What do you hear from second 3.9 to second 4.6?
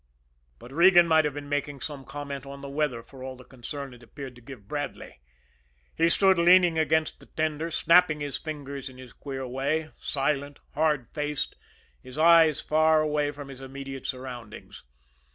it appeared to